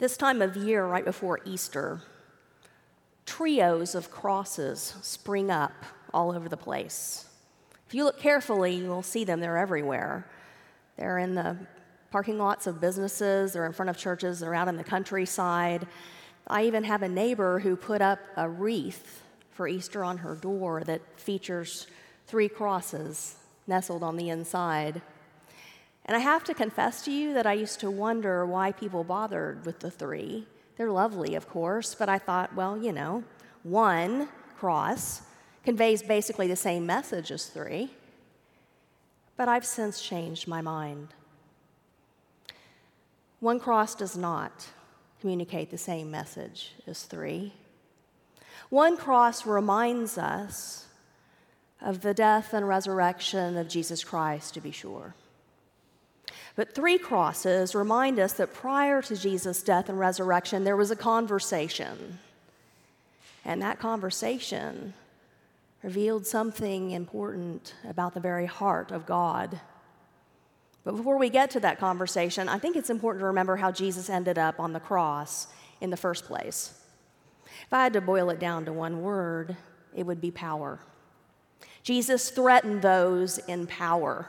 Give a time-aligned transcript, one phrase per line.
[0.00, 2.00] This time of year, right before Easter,
[3.26, 5.74] trios of crosses spring up
[6.14, 7.26] all over the place.
[7.86, 10.26] If you look carefully, you'll see them, they're everywhere.
[10.96, 11.58] They're in the
[12.10, 15.86] parking lots of businesses, they're in front of churches, they're out in the countryside.
[16.46, 20.82] I even have a neighbor who put up a wreath for Easter on her door
[20.84, 21.86] that features
[22.26, 23.34] three crosses
[23.66, 25.02] nestled on the inside.
[26.10, 29.64] And I have to confess to you that I used to wonder why people bothered
[29.64, 30.44] with the three.
[30.76, 33.22] They're lovely, of course, but I thought, well, you know,
[33.62, 35.22] one cross
[35.64, 37.90] conveys basically the same message as three.
[39.36, 41.14] But I've since changed my mind.
[43.38, 44.66] One cross does not
[45.20, 47.52] communicate the same message as three.
[48.68, 50.86] One cross reminds us
[51.80, 55.14] of the death and resurrection of Jesus Christ, to be sure.
[56.60, 60.94] But three crosses remind us that prior to Jesus' death and resurrection, there was a
[60.94, 62.18] conversation.
[63.46, 64.92] And that conversation
[65.82, 69.58] revealed something important about the very heart of God.
[70.84, 74.10] But before we get to that conversation, I think it's important to remember how Jesus
[74.10, 75.46] ended up on the cross
[75.80, 76.78] in the first place.
[77.66, 79.56] If I had to boil it down to one word,
[79.96, 80.78] it would be power.
[81.82, 84.26] Jesus threatened those in power.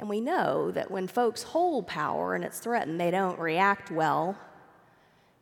[0.00, 4.34] And we know that when folks hold power and it's threatened, they don't react well.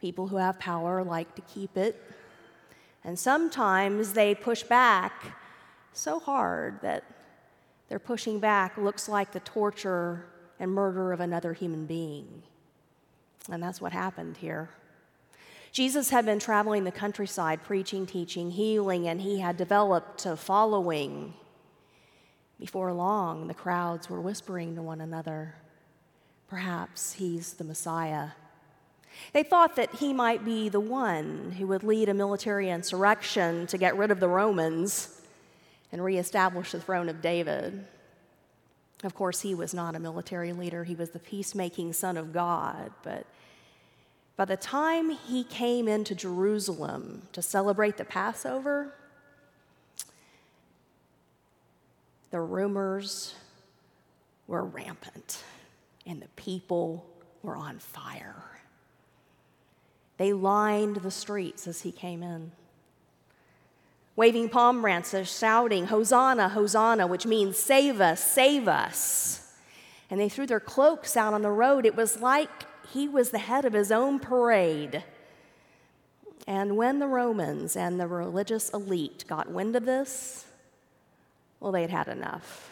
[0.00, 2.02] People who have power like to keep it.
[3.04, 5.36] And sometimes they push back
[5.92, 7.04] so hard that
[7.90, 10.24] their pushing back looks like the torture
[10.58, 12.42] and murder of another human being.
[13.50, 14.70] And that's what happened here.
[15.70, 21.34] Jesus had been traveling the countryside, preaching, teaching, healing, and he had developed a following.
[22.58, 25.54] Before long, the crowds were whispering to one another,
[26.48, 28.30] perhaps he's the Messiah.
[29.32, 33.78] They thought that he might be the one who would lead a military insurrection to
[33.78, 35.20] get rid of the Romans
[35.92, 37.86] and reestablish the throne of David.
[39.04, 42.90] Of course, he was not a military leader, he was the peacemaking Son of God.
[43.02, 43.26] But
[44.36, 48.94] by the time he came into Jerusalem to celebrate the Passover,
[52.30, 53.34] the rumors
[54.46, 55.42] were rampant
[56.06, 57.06] and the people
[57.42, 58.42] were on fire.
[60.18, 62.52] They lined the streets as he came in,
[64.14, 69.52] waving palm branches, shouting, Hosanna, Hosanna, which means save us, save us.
[70.08, 71.84] And they threw their cloaks out on the road.
[71.84, 72.48] It was like
[72.88, 75.04] he was the head of his own parade.
[76.46, 80.45] And when the Romans and the religious elite got wind of this,
[81.60, 82.70] well, they'd had enough.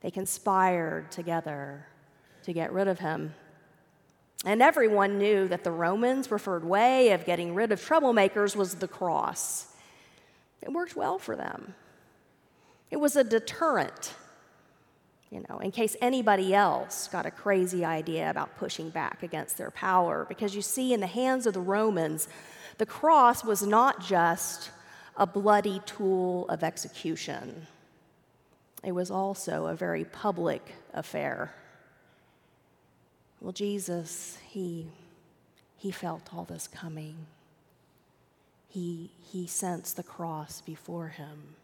[0.00, 1.86] They conspired together
[2.44, 3.34] to get rid of him.
[4.44, 8.86] And everyone knew that the Romans' preferred way of getting rid of troublemakers was the
[8.86, 9.68] cross.
[10.62, 11.74] It worked well for them.
[12.90, 14.14] It was a deterrent,
[15.30, 19.72] you know, in case anybody else got a crazy idea about pushing back against their
[19.72, 20.24] power.
[20.28, 22.28] Because you see, in the hands of the Romans,
[22.78, 24.70] the cross was not just
[25.16, 27.66] a bloody tool of execution.
[28.84, 31.54] It was also a very public affair.
[33.40, 34.88] Well, Jesus, he,
[35.76, 37.26] he felt all this coming.
[38.68, 41.54] He, he sensed the cross before him.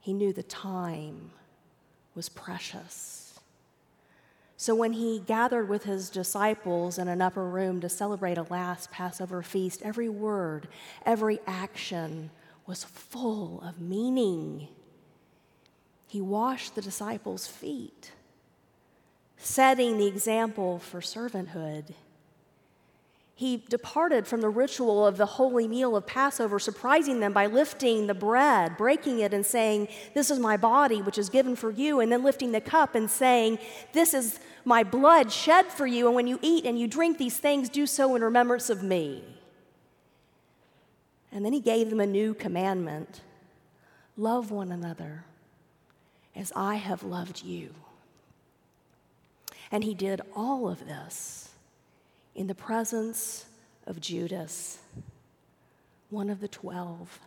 [0.00, 1.32] He knew the time
[2.14, 3.27] was precious.
[4.60, 8.90] So when he gathered with his disciples in an upper room to celebrate a last
[8.90, 10.66] Passover feast, every word,
[11.06, 12.30] every action
[12.66, 14.66] was full of meaning.
[16.08, 18.10] He washed the disciples' feet,
[19.36, 21.94] setting the example for servanthood
[23.38, 28.08] he departed from the ritual of the holy meal of Passover, surprising them by lifting
[28.08, 32.00] the bread, breaking it, and saying, This is my body, which is given for you,
[32.00, 33.60] and then lifting the cup and saying,
[33.92, 37.38] This is my blood shed for you, and when you eat and you drink these
[37.38, 39.22] things, do so in remembrance of me.
[41.30, 43.20] And then he gave them a new commandment
[44.16, 45.26] love one another
[46.34, 47.72] as I have loved you.
[49.70, 51.47] And he did all of this
[52.38, 53.46] in the presence
[53.84, 54.78] of Judas,
[56.08, 57.18] one of the twelve,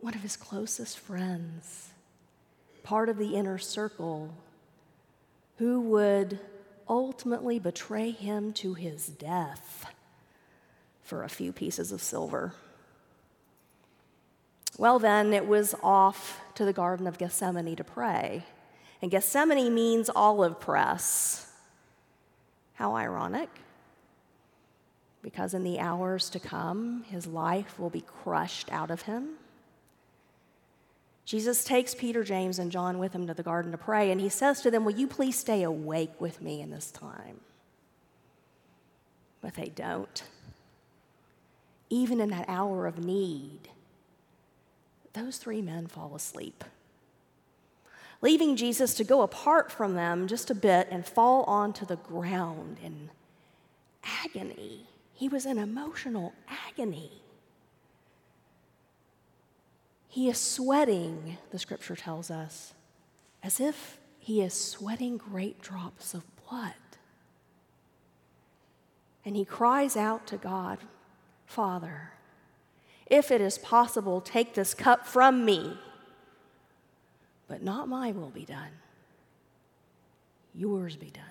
[0.00, 1.90] one of his closest friends,
[2.82, 4.34] part of the inner circle,
[5.58, 6.38] who would
[6.88, 9.92] ultimately betray him to his death
[11.02, 12.54] for a few pieces of silver.
[14.78, 18.44] Well, then, it was off to the Garden of Gethsemane to pray.
[19.02, 21.50] And Gethsemane means olive press.
[22.74, 23.48] How ironic.
[25.22, 29.30] Because in the hours to come, his life will be crushed out of him.
[31.24, 34.28] Jesus takes Peter, James, and John with him to the garden to pray, and he
[34.28, 37.40] says to them, Will you please stay awake with me in this time?
[39.40, 40.22] But they don't.
[41.88, 43.68] Even in that hour of need,
[45.14, 46.64] those three men fall asleep
[48.24, 52.78] leaving Jesus to go apart from them just a bit and fall onto the ground
[52.82, 53.10] in
[54.24, 54.86] agony.
[55.12, 57.10] He was in emotional agony.
[60.08, 62.72] He is sweating, the scripture tells us,
[63.42, 66.72] as if he is sweating great drops of blood.
[69.22, 70.78] And he cries out to God,
[71.44, 72.12] Father,
[73.06, 75.76] if it is possible, take this cup from me
[77.48, 78.70] but not my will be done.
[80.54, 81.24] Yours be done.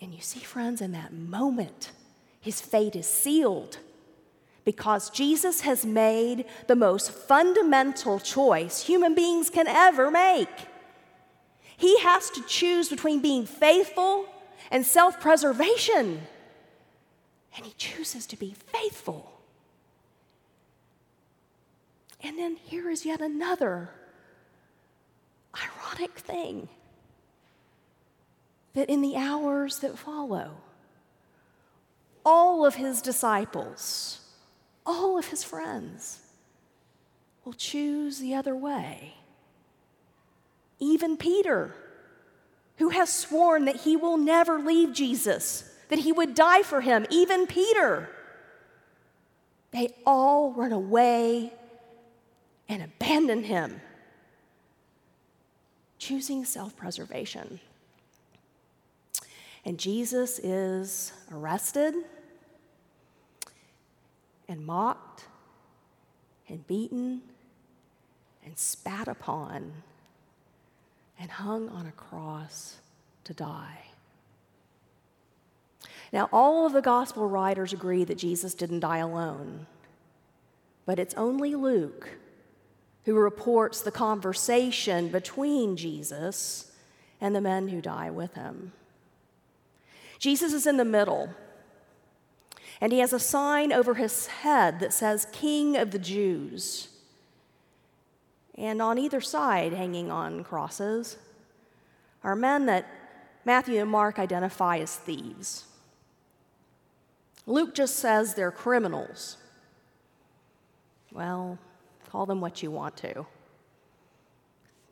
[0.00, 1.92] And you see, friends, in that moment,
[2.40, 3.78] his fate is sealed
[4.64, 10.48] because Jesus has made the most fundamental choice human beings can ever make.
[11.76, 14.26] He has to choose between being faithful
[14.70, 16.22] and self preservation,
[17.56, 19.33] and he chooses to be faithful.
[22.24, 23.90] And then here is yet another
[25.54, 26.68] ironic thing
[28.72, 30.52] that in the hours that follow,
[32.24, 34.20] all of his disciples,
[34.86, 36.20] all of his friends
[37.44, 39.16] will choose the other way.
[40.78, 41.74] Even Peter,
[42.78, 47.04] who has sworn that he will never leave Jesus, that he would die for him,
[47.10, 48.08] even Peter,
[49.72, 51.52] they all run away
[52.68, 53.80] and abandon him,
[55.98, 57.60] choosing self preservation.
[59.64, 61.94] And Jesus is arrested
[64.48, 65.24] and mocked
[66.48, 67.22] and beaten
[68.44, 69.72] and spat upon
[71.18, 72.76] and hung on a cross
[73.24, 73.84] to die.
[76.12, 79.66] Now, all of the gospel writers agree that Jesus didn't die alone,
[80.84, 82.10] but it's only Luke
[83.04, 86.72] who reports the conversation between Jesus
[87.20, 88.72] and the men who die with him.
[90.18, 91.30] Jesus is in the middle,
[92.80, 96.88] and he has a sign over his head that says, King of the Jews.
[98.56, 101.18] And on either side, hanging on crosses,
[102.22, 102.86] are men that
[103.44, 105.66] Matthew and Mark identify as thieves.
[107.46, 109.36] Luke just says they're criminals.
[111.12, 111.58] Well,
[112.14, 113.26] Call them what you want to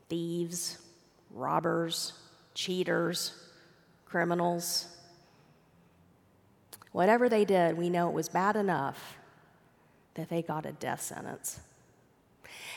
[0.09, 0.79] thieves,
[1.31, 2.15] robbers,
[2.53, 3.33] cheaters,
[4.05, 4.89] criminals.
[6.91, 9.19] Whatever they did, we know it was bad enough
[10.15, 11.61] that they got a death sentence.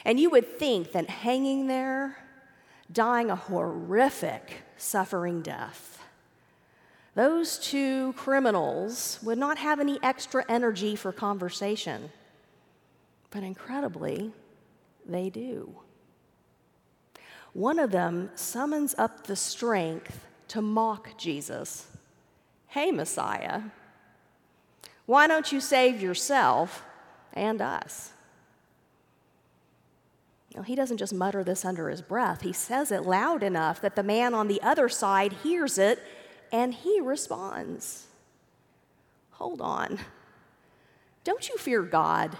[0.05, 2.15] And you would think that hanging there,
[2.91, 6.03] dying a horrific, suffering death,
[7.15, 12.11] those two criminals would not have any extra energy for conversation.
[13.35, 14.31] But incredibly,
[15.05, 15.75] they do.
[17.51, 21.85] One of them summons up the strength to mock Jesus.
[22.67, 23.63] Hey, Messiah,
[25.05, 26.85] why don't you save yourself
[27.33, 28.13] and us?
[30.55, 33.97] Now, he doesn't just mutter this under his breath, he says it loud enough that
[33.97, 36.01] the man on the other side hears it
[36.53, 38.05] and he responds.
[39.31, 39.99] Hold on.
[41.25, 42.37] Don't you fear God?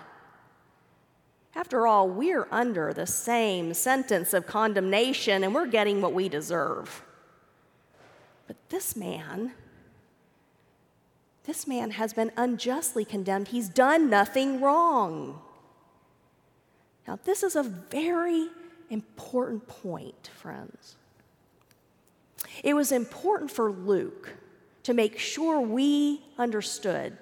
[1.56, 7.02] After all, we're under the same sentence of condemnation and we're getting what we deserve.
[8.46, 9.54] But this man,
[11.46, 13.48] this man has been unjustly condemned.
[13.48, 15.40] He's done nothing wrong.
[17.08, 18.50] Now, this is a very
[18.90, 20.98] important point, friends.
[22.64, 24.34] It was important for Luke
[24.84, 27.18] to make sure we understood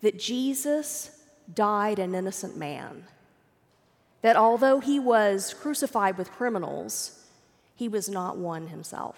[0.00, 1.17] that Jesus
[1.52, 3.04] died an innocent man.
[4.22, 7.24] That although he was crucified with criminals,
[7.76, 9.16] he was not one himself.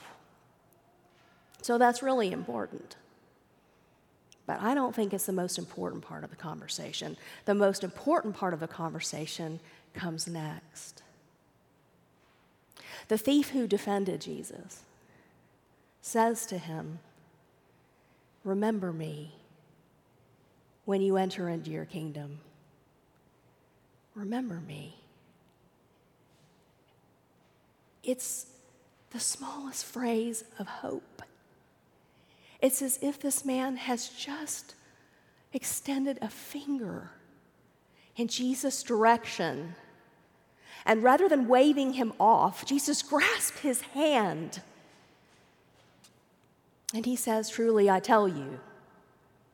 [1.63, 2.97] So that's really important.
[4.47, 7.17] But I don't think it's the most important part of the conversation.
[7.45, 9.61] The most important part of the conversation
[9.95, 11.03] comes next.
[13.09, 14.83] The thief who defended Jesus
[16.03, 17.01] says to him,
[18.45, 19.35] Remember me
[20.91, 22.41] when you enter into your kingdom.
[24.17, 24.97] Remember me.
[28.03, 28.47] It's
[29.11, 31.23] the smallest phrase of hope.
[32.61, 34.75] It's as if this man has just
[35.53, 37.13] extended a finger
[38.17, 39.77] in Jesus' direction.
[40.85, 44.61] And rather than waving him off, Jesus grasped his hand.
[46.93, 48.59] And he says, Truly, I tell you,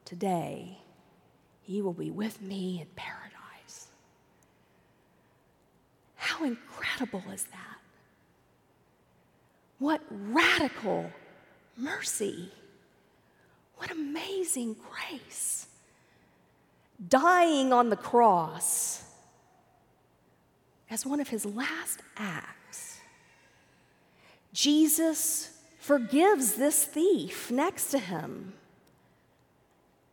[0.06, 0.78] today
[1.68, 3.88] you will be with me in paradise.
[6.16, 7.78] How incredible is that?
[9.78, 11.10] What radical
[11.76, 12.50] mercy!
[13.76, 15.66] What amazing grace!
[17.08, 19.04] Dying on the cross
[20.90, 23.00] as one of his last acts,
[24.52, 28.54] Jesus forgives this thief next to him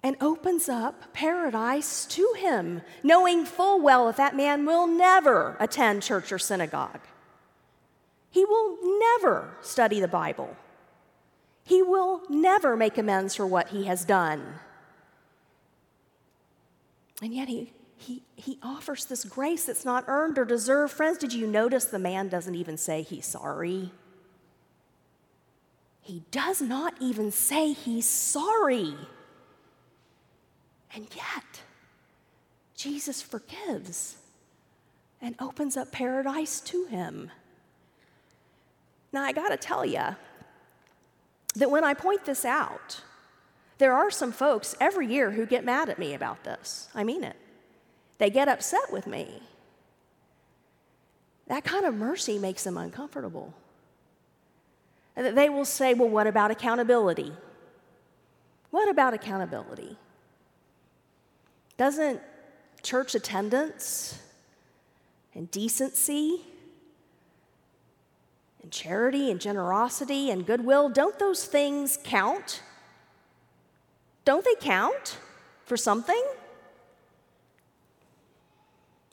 [0.03, 6.03] and opens up paradise to him, knowing full well that that man will never attend
[6.03, 7.00] church or synagogue.
[8.29, 10.57] He will never study the Bible.
[11.63, 14.55] He will never make amends for what he has done.
[17.22, 20.91] And yet he, he, he offers this grace that's not earned or deserved.
[20.91, 23.91] Friends, did you notice the man doesn't even say he's sorry?
[26.01, 28.95] He does not even say he's sorry.
[30.94, 31.62] And yet,
[32.76, 34.18] Jesus forgives
[35.22, 37.32] and opens up paradise to him.
[39.12, 40.16] Now, I got to tell you
[41.56, 43.02] that when I point this out,
[43.78, 46.90] there are some folks every year who get mad at me about this.
[46.94, 47.36] I mean it.
[48.18, 49.42] They get upset with me.
[51.48, 53.54] That kind of mercy makes them uncomfortable.
[55.16, 57.34] They will say, Well, what about accountability?
[58.72, 59.98] What about accountability?
[61.77, 62.22] Doesn't
[62.82, 64.20] church attendance
[65.34, 66.42] and decency
[68.62, 72.62] and charity and generosity and goodwill, don't those things count?
[74.25, 75.18] Don't they count
[75.65, 76.24] for something?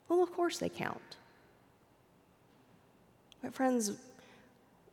[0.09, 1.01] Well, of course they count.
[3.43, 3.93] But, friends,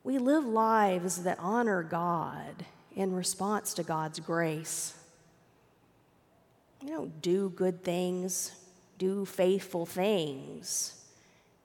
[0.04, 2.64] we live lives that honor God
[2.96, 4.97] in response to God's grace.
[6.82, 8.52] You don't do good things,
[8.98, 10.94] do faithful things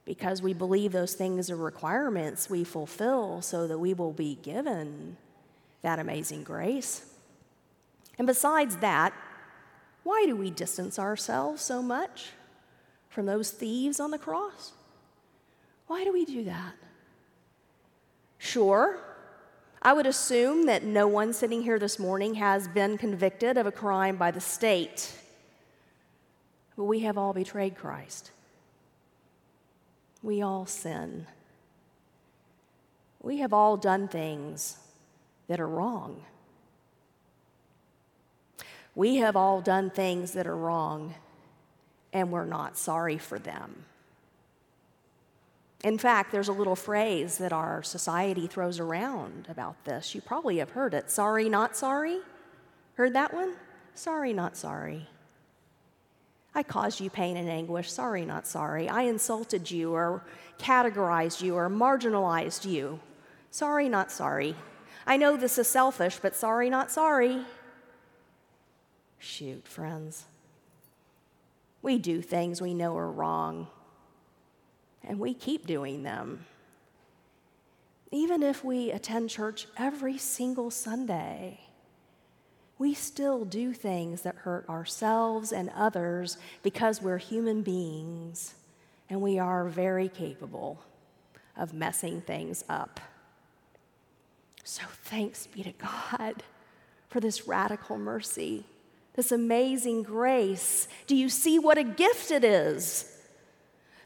[0.05, 5.17] because we believe those things are requirements we fulfill so that we will be given
[5.81, 7.05] that amazing grace.
[8.17, 9.13] And besides that,
[10.03, 12.31] why do we distance ourselves so much
[13.09, 14.73] from those thieves on the cross?
[15.87, 16.73] Why do we do that?
[18.37, 18.99] Sure,
[19.85, 23.71] I would assume that no one sitting here this morning has been convicted of a
[23.71, 25.13] crime by the state.
[26.77, 28.31] But we have all betrayed Christ.
[30.21, 31.27] We all sin.
[33.21, 34.77] We have all done things
[35.49, 36.23] that are wrong.
[38.95, 41.13] We have all done things that are wrong,
[42.13, 43.83] and we're not sorry for them.
[45.83, 50.15] In fact, there's a little phrase that our society throws around about this.
[50.15, 52.19] You probably have heard it sorry, not sorry.
[52.95, 53.53] Heard that one?
[53.93, 55.07] Sorry, not sorry.
[56.55, 57.91] I caused you pain and anguish.
[57.91, 58.87] Sorry, not sorry.
[58.87, 60.23] I insulted you or
[60.57, 62.99] categorized you or marginalized you.
[63.51, 64.55] Sorry, not sorry.
[65.05, 67.43] I know this is selfish, but sorry, not sorry.
[69.17, 70.25] Shoot, friends.
[71.81, 73.67] We do things we know are wrong,
[75.03, 76.45] and we keep doing them.
[78.11, 81.59] Even if we attend church every single Sunday,
[82.77, 88.55] we still do things that hurt ourselves and others because we're human beings
[89.09, 90.79] and we are very capable
[91.57, 92.99] of messing things up.
[94.63, 96.43] So thanks be to God
[97.09, 98.65] for this radical mercy,
[99.13, 100.87] this amazing grace.
[101.05, 103.12] Do you see what a gift it is?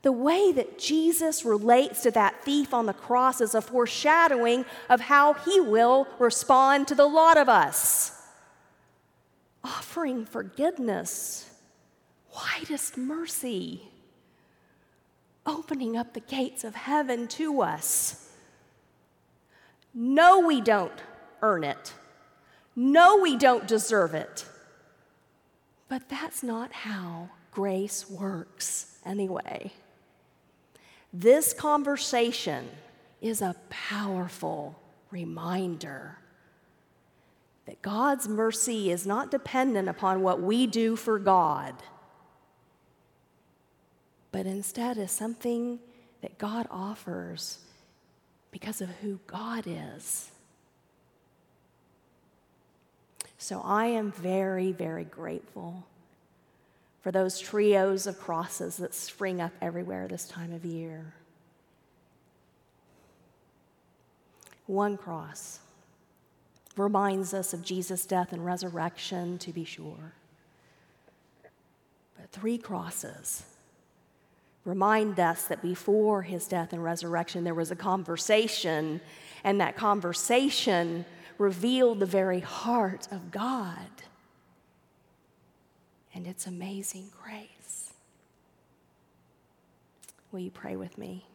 [0.07, 5.01] The way that Jesus relates to that thief on the cross is a foreshadowing of
[5.01, 8.13] how he will respond to the lot of us
[9.65, 11.49] offering forgiveness,
[12.33, 13.81] widest mercy,
[15.45, 18.31] opening up the gates of heaven to us.
[19.93, 21.01] No, we don't
[21.41, 21.93] earn it.
[22.77, 24.45] No, we don't deserve it.
[25.89, 29.73] But that's not how grace works anyway.
[31.19, 32.69] This conversation
[33.21, 36.19] is a powerful reminder
[37.65, 41.73] that God's mercy is not dependent upon what we do for God,
[44.31, 45.79] but instead is something
[46.21, 47.57] that God offers
[48.51, 50.29] because of who God is.
[53.39, 55.83] So I am very, very grateful
[57.01, 61.13] for those trios of crosses that spring up everywhere this time of year.
[64.65, 65.59] One cross
[66.75, 70.13] reminds us of Jesus' death and resurrection, to be sure.
[72.17, 73.43] But three crosses
[74.65, 78.99] remind us that before his death and resurrection, there was a conversation,
[79.45, 81.05] and that conversation
[81.37, 83.77] revealed the very heart of God
[86.17, 87.93] and its amazing grace.
[90.31, 91.27] Will you pray with me?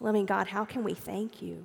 [0.00, 1.64] Loving God, how can we thank you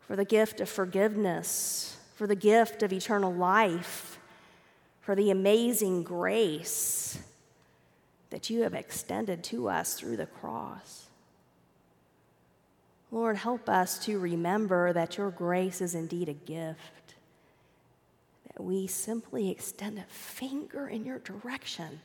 [0.00, 4.18] for the gift of forgiveness, for the gift of eternal life,
[5.02, 7.18] for the amazing grace
[8.30, 11.08] that you have extended to us through the cross?
[13.12, 17.03] Lord, help us to remember that your grace is indeed a gift,
[18.62, 22.00] we simply extend a finger in your direction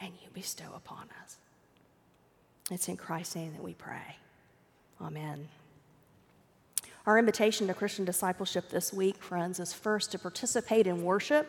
[0.00, 1.38] and you bestow upon us.
[2.70, 4.16] It's in Christ's name that we pray.
[5.00, 5.48] Amen.
[7.06, 11.48] Our invitation to Christian discipleship this week, friends, is first to participate in worship